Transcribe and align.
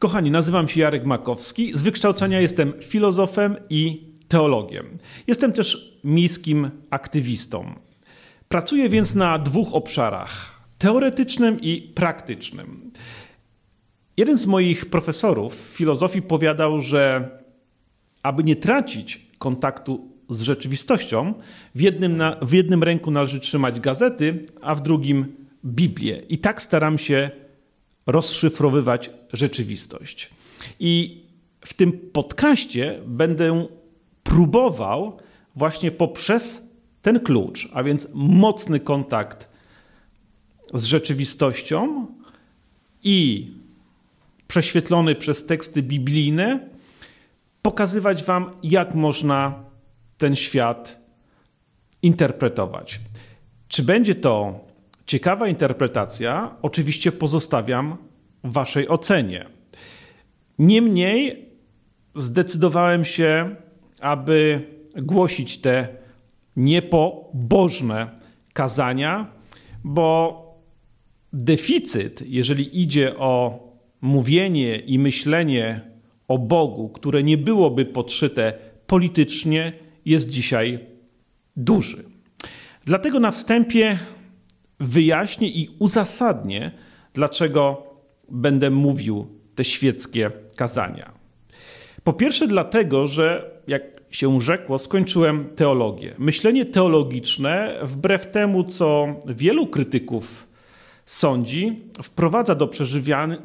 Kochani, 0.00 0.30
nazywam 0.30 0.68
się 0.68 0.80
Jarek 0.80 1.04
Makowski. 1.04 1.78
Z 1.78 1.82
wykształcenia 1.82 2.40
jestem 2.40 2.72
filozofem 2.82 3.56
i 3.70 4.08
teologiem. 4.28 4.98
Jestem 5.26 5.52
też 5.52 5.98
miejskim 6.04 6.70
aktywistą. 6.90 7.74
Pracuję 8.48 8.88
więc 8.88 9.14
na 9.14 9.38
dwóch 9.38 9.74
obszarach: 9.74 10.60
teoretycznym 10.78 11.60
i 11.60 11.92
praktycznym. 11.94 12.90
Jeden 14.16 14.38
z 14.38 14.46
moich 14.46 14.86
profesorów 14.86 15.54
filozofii 15.54 16.22
powiadał, 16.22 16.80
że 16.80 17.30
aby 18.22 18.44
nie 18.44 18.56
tracić 18.56 19.26
kontaktu 19.38 20.10
z 20.28 20.42
rzeczywistością, 20.42 21.34
w 21.74 21.80
jednym, 21.80 22.16
na, 22.16 22.36
w 22.42 22.52
jednym 22.52 22.82
ręku 22.82 23.10
należy 23.10 23.40
trzymać 23.40 23.80
gazety, 23.80 24.46
a 24.60 24.74
w 24.74 24.82
drugim 24.82 25.26
Biblię. 25.64 26.22
I 26.28 26.38
tak 26.38 26.62
staram 26.62 26.98
się 26.98 27.30
rozszyfrowywać 28.10 29.10
rzeczywistość. 29.32 30.30
I 30.80 31.22
w 31.60 31.74
tym 31.74 31.92
podcaście 31.92 33.00
będę 33.06 33.66
próbował 34.22 35.18
właśnie 35.56 35.90
poprzez 35.90 36.62
ten 37.02 37.20
klucz, 37.20 37.68
a 37.72 37.82
więc 37.82 38.08
mocny 38.14 38.80
kontakt 38.80 39.48
z 40.74 40.84
rzeczywistością 40.84 42.06
i 43.02 43.46
prześwietlony 44.48 45.14
przez 45.14 45.46
teksty 45.46 45.82
biblijne, 45.82 46.68
pokazywać 47.62 48.24
Wam, 48.24 48.50
jak 48.62 48.94
można 48.94 49.64
ten 50.18 50.36
świat 50.36 51.00
interpretować. 52.02 53.00
Czy 53.68 53.82
będzie 53.82 54.14
to 54.14 54.64
ciekawa 55.10 55.48
interpretacja? 55.48 56.56
Oczywiście 56.62 57.12
pozostawiam 57.12 57.96
Waszej 58.44 58.88
ocenie. 58.88 59.46
Niemniej 60.58 61.48
zdecydowałem 62.16 63.04
się, 63.04 63.56
aby 64.00 64.62
głosić 64.96 65.58
te 65.58 65.88
niepobożne 66.56 68.10
kazania, 68.52 69.26
bo 69.84 70.04
deficyt, 71.32 72.22
jeżeli 72.26 72.82
idzie 72.82 73.16
o 73.18 73.60
mówienie 74.00 74.78
i 74.78 74.98
myślenie 74.98 75.80
o 76.28 76.38
Bogu, 76.38 76.88
które 76.88 77.22
nie 77.22 77.38
byłoby 77.38 77.84
podszyte 77.84 78.52
politycznie, 78.86 79.72
jest 80.04 80.30
dzisiaj 80.30 80.78
duży. 81.56 82.04
Dlatego 82.84 83.20
na 83.20 83.30
wstępie 83.30 83.98
wyjaśnię 84.80 85.48
i 85.48 85.68
uzasadnię, 85.78 86.70
dlaczego 87.14 87.82
będę 88.28 88.70
mówił 88.70 89.26
te 89.54 89.64
świeckie 89.64 90.30
kazania. 90.56 91.12
Po 92.04 92.12
pierwsze, 92.12 92.46
dlatego, 92.46 93.06
że 93.06 93.50
jak 93.66 93.82
się 94.10 94.40
rzekło, 94.40 94.78
skończyłem 94.78 95.48
teologię. 95.56 96.14
Myślenie 96.18 96.64
teologiczne, 96.66 97.80
wbrew 97.82 98.30
temu, 98.30 98.64
co 98.64 99.06
wielu 99.26 99.66
krytyków 99.66 100.46
sądzi, 101.04 101.80
wprowadza 102.02 102.54
do 102.54 102.70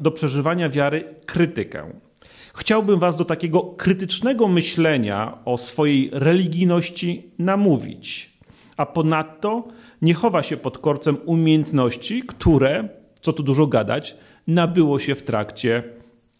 do 0.00 0.10
przeżywania 0.10 0.68
wiary 0.68 1.14
krytykę. 1.26 1.92
Chciałbym 2.56 2.98
Was 2.98 3.16
do 3.16 3.24
takiego 3.24 3.62
krytycznego 3.62 4.48
myślenia 4.48 5.38
o 5.44 5.58
swojej 5.58 6.10
religijności 6.12 7.30
namówić, 7.38 8.32
a 8.76 8.86
ponadto 8.86 9.68
nie 10.02 10.14
chowa 10.14 10.42
się 10.42 10.56
pod 10.56 10.78
korcem 10.78 11.16
umiejętności, 11.24 12.22
które, 12.22 12.88
co 13.20 13.32
tu 13.32 13.42
dużo 13.42 13.66
gadać, 13.66 14.16
nabyło 14.46 14.98
się 14.98 15.14
w 15.14 15.22
trakcie 15.22 15.82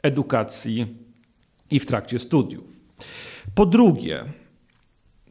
edukacji 0.02 0.86
i 1.70 1.80
w 1.80 1.86
trakcie 1.86 2.18
studiów. 2.18 2.80
Po 3.54 3.66
drugie, 3.66 4.24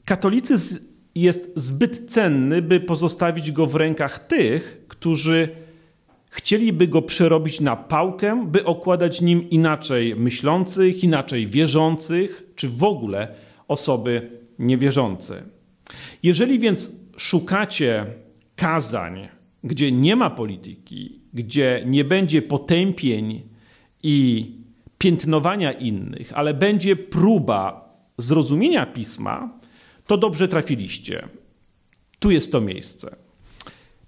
katolicyzm 0.05 0.77
jest 1.15 1.51
zbyt 1.55 2.11
cenny, 2.11 2.61
by 2.61 2.79
pozostawić 2.79 3.51
go 3.51 3.65
w 3.65 3.75
rękach 3.75 4.27
tych, 4.27 4.85
którzy 4.87 5.49
chcieliby 6.29 6.87
go 6.87 7.01
przerobić 7.01 7.61
na 7.61 7.75
pałkę, 7.75 8.45
by 8.47 8.65
okładać 8.65 9.21
nim 9.21 9.49
inaczej 9.49 10.15
myślących, 10.15 11.03
inaczej 11.03 11.47
wierzących, 11.47 12.43
czy 12.55 12.69
w 12.69 12.83
ogóle 12.83 13.27
osoby 13.67 14.29
niewierzące. 14.59 15.43
Jeżeli 16.23 16.59
więc 16.59 16.91
szukacie 17.17 18.05
kazań, 18.55 19.27
gdzie 19.63 19.91
nie 19.91 20.15
ma 20.15 20.29
polityki, 20.29 21.19
gdzie 21.33 21.83
nie 21.85 22.03
będzie 22.03 22.41
potępień 22.41 23.41
i 24.03 24.51
piętnowania 24.97 25.71
innych, 25.71 26.31
ale 26.35 26.53
będzie 26.53 26.95
próba 26.95 27.89
zrozumienia 28.17 28.85
pisma, 28.85 29.59
to 30.07 30.17
dobrze 30.17 30.47
trafiliście. 30.47 31.27
Tu 32.19 32.31
jest 32.31 32.51
to 32.51 32.61
miejsce. 32.61 33.15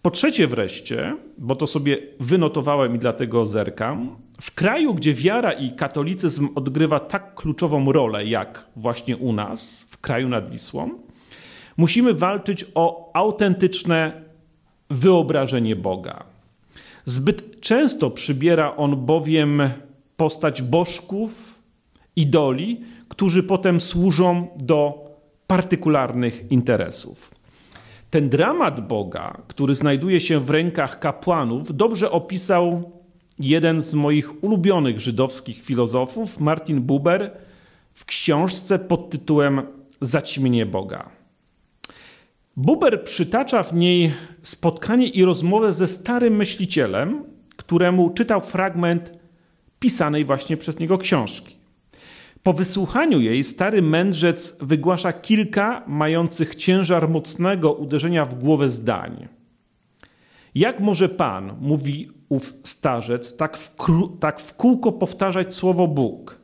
Po 0.01 0.11
trzecie 0.11 0.47
wreszcie, 0.47 1.17
bo 1.37 1.55
to 1.55 1.67
sobie 1.67 1.97
wynotowałem 2.19 2.95
i 2.95 2.99
dlatego 2.99 3.45
zerkam, 3.45 4.15
w 4.41 4.51
kraju, 4.51 4.93
gdzie 4.93 5.13
wiara 5.13 5.51
i 5.51 5.71
katolicyzm 5.71 6.49
odgrywa 6.55 6.99
tak 6.99 7.35
kluczową 7.35 7.91
rolę 7.91 8.25
jak 8.25 8.67
właśnie 8.75 9.17
u 9.17 9.33
nas, 9.33 9.87
w 9.89 9.97
kraju 9.97 10.29
nad 10.29 10.51
Wisłą, 10.51 10.89
musimy 11.77 12.13
walczyć 12.13 12.65
o 12.75 13.11
autentyczne 13.13 14.26
wyobrażenie 14.89 15.75
Boga. 15.75 16.23
Zbyt 17.05 17.61
często 17.61 18.11
przybiera 18.11 18.75
on 18.75 19.05
bowiem 19.05 19.61
postać 20.17 20.61
bożków, 20.61 21.59
idoli, 22.15 22.81
którzy 23.09 23.43
potem 23.43 23.81
służą 23.81 24.47
do 24.55 25.05
partykularnych 25.47 26.51
interesów. 26.51 27.31
Ten 28.09 28.29
dramat 28.29 28.87
Boga, 28.87 29.41
który 29.47 29.75
znajduje 29.75 30.19
się 30.19 30.39
w 30.39 30.49
rękach 30.49 30.99
kapłanów, 30.99 31.75
dobrze 31.75 32.11
opisał 32.11 32.91
jeden 33.39 33.81
z 33.81 33.93
moich 33.93 34.43
ulubionych 34.43 34.99
żydowskich 34.99 35.63
filozofów, 35.63 36.39
Martin 36.39 36.81
Buber, 36.81 37.31
w 37.93 38.05
książce 38.05 38.79
pod 38.79 39.09
tytułem 39.09 39.61
Zaćmienie 40.01 40.65
Boga. 40.65 41.16
Buber 42.57 43.03
przytacza 43.03 43.63
w 43.63 43.73
niej 43.73 44.13
spotkanie 44.43 45.07
i 45.07 45.25
rozmowę 45.25 45.73
ze 45.73 45.87
starym 45.87 46.35
myślicielem, 46.35 47.23
któremu 47.55 48.09
czytał 48.09 48.41
fragment 48.41 49.11
pisanej 49.79 50.25
właśnie 50.25 50.57
przez 50.57 50.79
niego 50.79 50.97
książki. 50.97 51.55
Po 52.43 52.53
wysłuchaniu 52.53 53.21
jej 53.21 53.43
stary 53.43 53.81
mędrzec 53.81 54.57
wygłasza 54.61 55.13
kilka 55.13 55.83
mających 55.87 56.55
ciężar 56.55 57.09
mocnego 57.09 57.73
uderzenia 57.73 58.25
w 58.25 58.39
głowę 58.39 58.69
zdań. 58.69 59.27
Jak 60.55 60.79
może 60.79 61.09
Pan, 61.09 61.55
mówi 61.61 62.11
ów 62.29 62.53
starzec, 62.63 63.35
tak 63.35 63.57
w, 63.57 63.75
tak 64.19 64.41
w 64.41 64.53
kółko 64.53 64.91
powtarzać 64.91 65.53
słowo 65.53 65.87
Bóg? 65.87 66.41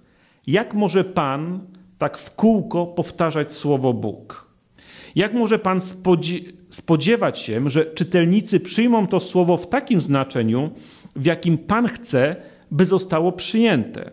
Jak 0.47 0.73
może 0.73 1.03
Pan 1.03 1.59
tak 1.97 2.17
w 2.17 2.35
kółko 2.35 2.85
powtarzać 2.85 3.53
słowo 3.53 3.93
Bóg? 3.93 4.42
Jak 5.15 5.33
może 5.33 5.59
Pan 5.59 5.81
spodziewać 6.69 7.39
się, 7.39 7.69
że 7.69 7.85
czytelnicy 7.85 8.59
przyjmą 8.59 9.07
to 9.07 9.19
słowo 9.19 9.57
w 9.57 9.69
takim 9.69 10.01
znaczeniu, 10.01 10.71
w 11.15 11.25
jakim 11.25 11.57
Pan 11.57 11.87
chce, 11.87 12.35
by 12.71 12.85
zostało 12.85 13.31
przyjęte? 13.31 14.11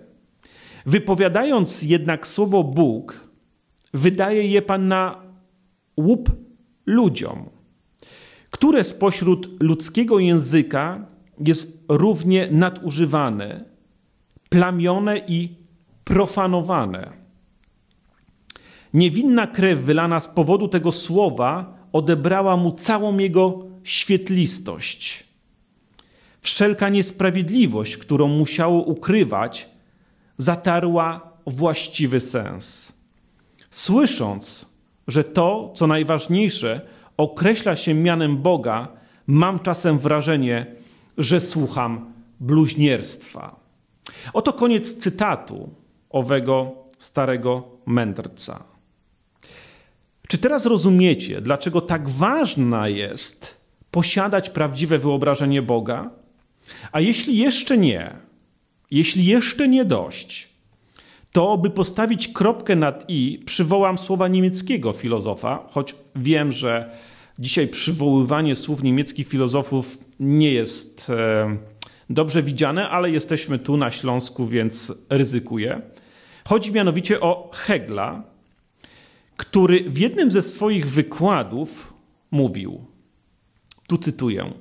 Wypowiadając 0.86 1.82
jednak 1.82 2.26
słowo 2.26 2.64
Bóg, 2.64 3.20
wydaje 3.94 4.46
je 4.46 4.62
Pan 4.62 4.88
na 4.88 5.22
łup 5.96 6.30
ludziom, 6.86 7.50
które 8.50 8.84
spośród 8.84 9.62
ludzkiego 9.62 10.18
języka 10.18 11.06
jest 11.38 11.84
równie 11.88 12.48
nadużywane, 12.50 13.64
plamione 14.48 15.18
i 15.18 15.48
profanowane. 16.04 17.12
Niewinna 18.94 19.46
krew 19.46 19.78
wylana 19.78 20.20
z 20.20 20.28
powodu 20.28 20.68
tego 20.68 20.92
słowa 20.92 21.74
odebrała 21.92 22.56
mu 22.56 22.72
całą 22.72 23.18
jego 23.18 23.64
świetlistość. 23.84 25.24
Wszelka 26.40 26.88
niesprawiedliwość, 26.88 27.96
którą 27.96 28.28
musiało 28.28 28.82
ukrywać, 28.82 29.68
zatarła 30.38 31.32
właściwy 31.46 32.20
sens. 32.20 32.92
Słysząc, 33.70 34.66
że 35.08 35.24
to, 35.24 35.72
co 35.76 35.86
najważniejsze, 35.86 36.80
określa 37.16 37.76
się 37.76 37.94
mianem 37.94 38.42
Boga, 38.42 38.88
mam 39.26 39.58
czasem 39.58 39.98
wrażenie, 39.98 40.66
że 41.18 41.40
słucham 41.40 42.12
bluźnierstwa. 42.40 43.56
Oto 44.32 44.52
koniec 44.52 44.96
cytatu 44.96 45.68
owego 46.10 46.72
starego 46.98 47.68
mędrca. 47.86 48.69
Czy 50.30 50.38
teraz 50.38 50.66
rozumiecie, 50.66 51.40
dlaczego 51.40 51.80
tak 51.80 52.08
ważna 52.08 52.88
jest 52.88 53.60
posiadać 53.90 54.50
prawdziwe 54.50 54.98
wyobrażenie 54.98 55.62
Boga? 55.62 56.10
A 56.92 57.00
jeśli 57.00 57.38
jeszcze 57.38 57.78
nie, 57.78 58.16
jeśli 58.90 59.24
jeszcze 59.24 59.68
nie 59.68 59.84
dość, 59.84 60.48
to 61.32 61.58
by 61.58 61.70
postawić 61.70 62.28
kropkę 62.28 62.76
nad 62.76 63.04
i, 63.08 63.42
przywołam 63.46 63.98
słowa 63.98 64.28
niemieckiego 64.28 64.92
filozofa, 64.92 65.66
choć 65.70 65.94
wiem, 66.16 66.52
że 66.52 66.90
dzisiaj 67.38 67.68
przywoływanie 67.68 68.56
słów 68.56 68.82
niemieckich 68.82 69.28
filozofów 69.28 69.98
nie 70.20 70.52
jest 70.52 71.10
e, 71.10 71.56
dobrze 72.10 72.42
widziane, 72.42 72.88
ale 72.88 73.10
jesteśmy 73.10 73.58
tu 73.58 73.76
na 73.76 73.90
Śląsku, 73.90 74.46
więc 74.46 74.92
ryzykuję. 75.08 75.80
Chodzi 76.48 76.72
mianowicie 76.72 77.20
o 77.20 77.50
Hegla, 77.52 78.29
który 79.40 79.90
w 79.90 79.98
jednym 79.98 80.32
ze 80.32 80.42
swoich 80.42 80.90
wykładów 80.90 81.94
mówił, 82.30 82.84
tu 83.86 83.98
cytuję, 83.98 84.52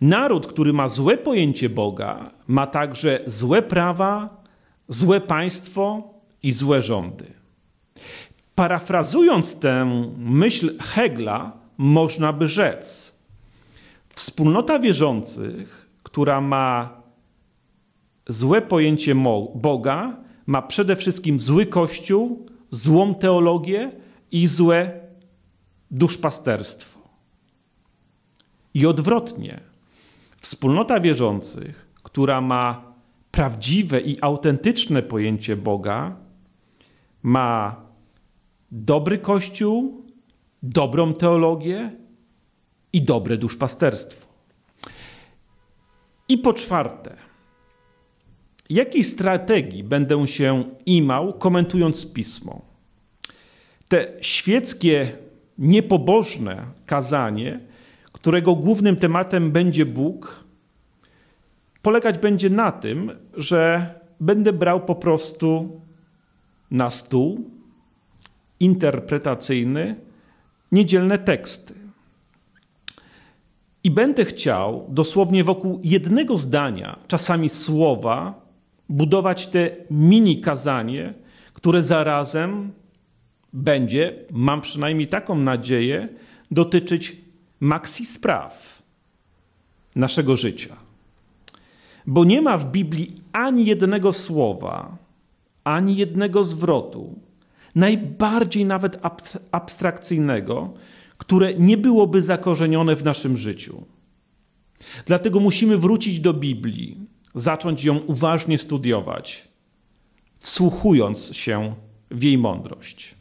Naród, 0.00 0.46
który 0.46 0.72
ma 0.72 0.88
złe 0.88 1.18
pojęcie 1.18 1.68
Boga, 1.68 2.30
ma 2.46 2.66
także 2.66 3.20
złe 3.26 3.62
prawa, 3.62 4.42
złe 4.88 5.20
państwo 5.20 6.14
i 6.42 6.52
złe 6.52 6.82
rządy. 6.82 7.26
Parafrazując 8.54 9.60
tę 9.60 9.84
myśl 10.18 10.78
Hegla, 10.78 11.52
można 11.78 12.32
by 12.32 12.48
rzec: 12.48 13.12
Wspólnota 14.14 14.78
wierzących, 14.78 15.88
która 16.02 16.40
ma 16.40 17.02
złe 18.28 18.62
pojęcie 18.62 19.14
Boga, 19.54 20.16
ma 20.46 20.62
przede 20.62 20.96
wszystkim 20.96 21.40
zły 21.40 21.66
kościół, 21.66 22.46
złą 22.76 23.14
teologię 23.14 23.92
i 24.30 24.46
złe 24.46 25.00
duszpasterstwo. 25.90 27.00
I 28.74 28.86
odwrotnie, 28.86 29.60
wspólnota 30.40 31.00
wierzących, 31.00 31.86
która 32.02 32.40
ma 32.40 32.92
prawdziwe 33.30 34.00
i 34.00 34.22
autentyczne 34.22 35.02
pojęcie 35.02 35.56
Boga, 35.56 36.16
ma 37.22 37.76
dobry 38.70 39.18
kościół, 39.18 40.04
dobrą 40.62 41.14
teologię 41.14 41.92
i 42.92 43.02
dobre 43.02 43.36
duszpasterstwo. 43.36 44.26
I 46.28 46.38
po 46.38 46.52
czwarte, 46.52 47.16
jakiej 48.70 49.04
strategii 49.04 49.84
będę 49.84 50.26
się 50.26 50.64
imał, 50.86 51.32
komentując 51.32 52.12
pismo? 52.12 52.62
Te 53.88 54.12
świeckie, 54.20 55.12
niepobożne 55.58 56.66
kazanie, 56.86 57.60
którego 58.12 58.54
głównym 58.54 58.96
tematem 58.96 59.52
będzie 59.52 59.86
Bóg, 59.86 60.44
polegać 61.82 62.18
będzie 62.18 62.50
na 62.50 62.72
tym, 62.72 63.10
że 63.34 63.94
będę 64.20 64.52
brał 64.52 64.80
po 64.80 64.94
prostu 64.94 65.80
na 66.70 66.90
stół 66.90 67.50
interpretacyjny 68.60 69.96
niedzielne 70.72 71.18
teksty. 71.18 71.74
I 73.84 73.90
będę 73.90 74.24
chciał 74.24 74.86
dosłownie 74.88 75.44
wokół 75.44 75.80
jednego 75.84 76.38
zdania, 76.38 76.98
czasami 77.08 77.48
słowa, 77.48 78.45
budować 78.88 79.46
te 79.46 79.70
mini 79.90 80.40
kazanie, 80.40 81.14
które 81.52 81.82
zarazem 81.82 82.72
będzie, 83.52 84.14
mam 84.30 84.60
przynajmniej 84.60 85.08
taką 85.08 85.38
nadzieję, 85.38 86.08
dotyczyć 86.50 87.16
maksji 87.60 88.06
spraw 88.06 88.82
naszego 89.94 90.36
życia. 90.36 90.76
Bo 92.06 92.24
nie 92.24 92.42
ma 92.42 92.58
w 92.58 92.70
Biblii 92.70 93.22
ani 93.32 93.66
jednego 93.66 94.12
słowa, 94.12 94.96
ani 95.64 95.96
jednego 95.96 96.44
zwrotu, 96.44 97.18
najbardziej 97.74 98.64
nawet 98.64 99.00
abstrakcyjnego, 99.52 100.74
które 101.18 101.54
nie 101.54 101.76
byłoby 101.76 102.22
zakorzenione 102.22 102.96
w 102.96 103.04
naszym 103.04 103.36
życiu. 103.36 103.84
Dlatego 105.06 105.40
musimy 105.40 105.78
wrócić 105.78 106.20
do 106.20 106.34
Biblii, 106.34 107.05
zacząć 107.36 107.84
ją 107.84 107.98
uważnie 107.98 108.58
studiować, 108.58 109.48
wsłuchując 110.38 111.36
się 111.36 111.74
w 112.10 112.22
jej 112.22 112.38
mądrość. 112.38 113.14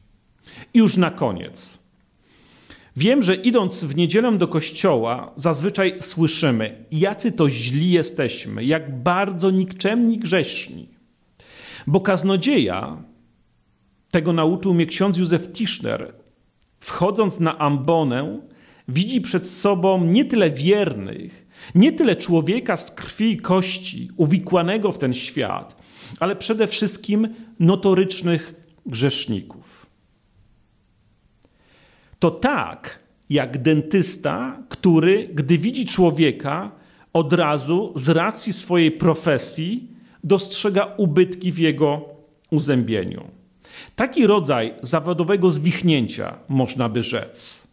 I 0.73 0.79
już 0.79 0.97
na 0.97 1.11
koniec. 1.11 1.77
Wiem, 2.95 3.23
że 3.23 3.35
idąc 3.35 3.83
w 3.83 3.95
niedzielę 3.95 4.37
do 4.37 4.47
kościoła, 4.47 5.33
zazwyczaj 5.37 5.97
słyszymy, 6.01 6.85
jacy 6.91 7.31
to 7.31 7.49
źli 7.49 7.91
jesteśmy, 7.91 8.63
jak 8.63 9.03
bardzo 9.03 9.51
nikczemni 9.51 10.17
grzeszni. 10.17 10.89
Bo 11.87 12.01
kaznodzieja, 12.01 13.03
tego 14.11 14.33
nauczył 14.33 14.73
mnie 14.73 14.85
ksiądz 14.85 15.17
Józef 15.17 15.51
Tischner, 15.51 16.13
wchodząc 16.79 17.39
na 17.39 17.57
ambonę, 17.57 18.39
widzi 18.87 19.21
przed 19.21 19.47
sobą 19.47 20.03
nie 20.03 20.25
tyle 20.25 20.49
wiernych, 20.49 21.44
nie 21.75 21.91
tyle 21.91 22.15
człowieka 22.15 22.77
z 22.77 22.91
krwi 22.91 23.31
i 23.31 23.37
kości, 23.37 24.09
uwikłanego 24.17 24.91
w 24.91 24.97
ten 24.97 25.13
świat, 25.13 25.81
ale 26.19 26.35
przede 26.35 26.67
wszystkim 26.67 27.27
notorycznych 27.59 28.53
grzeszników. 28.85 29.85
To 32.19 32.31
tak, 32.31 32.99
jak 33.29 33.57
dentysta, 33.57 34.63
który, 34.69 35.29
gdy 35.33 35.57
widzi 35.57 35.85
człowieka, 35.85 36.71
od 37.13 37.33
razu 37.33 37.93
z 37.95 38.09
racji 38.09 38.53
swojej 38.53 38.91
profesji 38.91 39.87
dostrzega 40.23 40.93
ubytki 40.97 41.51
w 41.51 41.59
jego 41.59 42.01
uzębieniu. 42.51 43.23
Taki 43.95 44.27
rodzaj 44.27 44.73
zawodowego 44.81 45.51
zwichnięcia 45.51 46.37
można 46.49 46.89
by 46.89 47.03
rzec. 47.03 47.67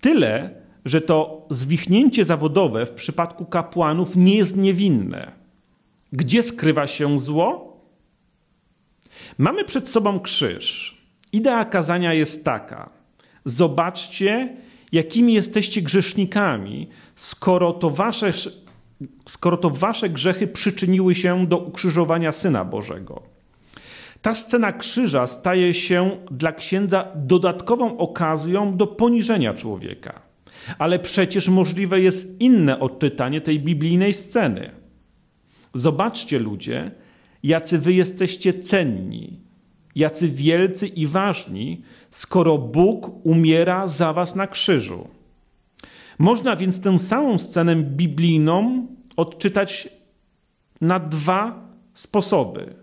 Tyle, 0.00 0.61
że 0.84 1.00
to 1.00 1.46
zwichnięcie 1.50 2.24
zawodowe 2.24 2.86
w 2.86 2.90
przypadku 2.90 3.44
kapłanów 3.44 4.16
nie 4.16 4.36
jest 4.36 4.56
niewinne. 4.56 5.32
Gdzie 6.12 6.42
skrywa 6.42 6.86
się 6.86 7.18
zło? 7.18 7.80
Mamy 9.38 9.64
przed 9.64 9.88
sobą 9.88 10.20
krzyż. 10.20 10.98
Idea 11.32 11.64
kazania 11.64 12.14
jest 12.14 12.44
taka: 12.44 12.90
zobaczcie, 13.44 14.56
jakimi 14.92 15.34
jesteście 15.34 15.82
grzesznikami, 15.82 16.88
skoro 17.14 17.72
to 17.72 17.90
wasze, 17.90 18.32
skoro 19.28 19.56
to 19.56 19.70
wasze 19.70 20.08
grzechy 20.08 20.46
przyczyniły 20.46 21.14
się 21.14 21.46
do 21.46 21.58
ukrzyżowania 21.58 22.32
Syna 22.32 22.64
Bożego. 22.64 23.22
Ta 24.22 24.34
scena 24.34 24.72
krzyża 24.72 25.26
staje 25.26 25.74
się 25.74 26.10
dla 26.30 26.52
księdza 26.52 27.08
dodatkową 27.14 27.98
okazją 27.98 28.76
do 28.76 28.86
poniżenia 28.86 29.54
człowieka. 29.54 30.31
Ale 30.78 30.98
przecież 30.98 31.48
możliwe 31.48 32.00
jest 32.00 32.40
inne 32.40 32.80
odczytanie 32.80 33.40
tej 33.40 33.60
biblijnej 33.60 34.14
sceny. 34.14 34.70
Zobaczcie, 35.74 36.38
ludzie, 36.38 36.90
jacy 37.42 37.78
wy 37.78 37.92
jesteście 37.92 38.52
cenni, 38.52 39.40
jacy 39.94 40.28
wielcy 40.28 40.86
i 40.86 41.06
ważni, 41.06 41.82
skoro 42.10 42.58
Bóg 42.58 43.26
umiera 43.26 43.88
za 43.88 44.12
was 44.12 44.34
na 44.34 44.46
krzyżu. 44.46 45.08
Można 46.18 46.56
więc 46.56 46.80
tę 46.80 46.98
samą 46.98 47.38
scenę 47.38 47.76
biblijną 47.76 48.86
odczytać 49.16 49.88
na 50.80 51.00
dwa 51.00 51.68
sposoby. 51.94 52.74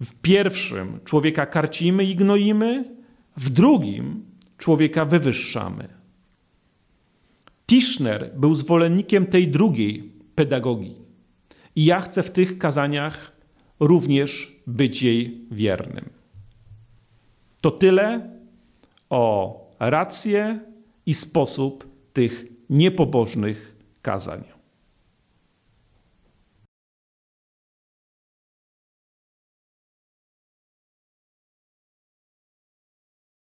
W 0.00 0.14
pierwszym 0.14 1.00
człowieka 1.04 1.46
karcimy 1.46 2.04
i 2.04 2.16
gnoimy, 2.16 2.84
w 3.36 3.50
drugim 3.50 4.24
człowieka 4.58 5.04
wywyższamy. 5.04 5.99
Tischner 7.70 8.30
był 8.36 8.54
zwolennikiem 8.54 9.26
tej 9.26 9.48
drugiej 9.48 10.12
pedagogii 10.34 10.96
i 11.76 11.84
ja 11.84 12.00
chcę 12.00 12.22
w 12.22 12.30
tych 12.30 12.58
kazaniach 12.58 13.32
również 13.80 14.56
być 14.66 15.02
jej 15.02 15.46
wiernym. 15.50 16.10
To 17.60 17.70
tyle 17.70 18.30
o 19.10 19.54
rację 19.80 20.60
i 21.06 21.14
sposób 21.14 21.88
tych 22.12 22.46
niepobożnych 22.70 23.76
kazań. 24.02 24.59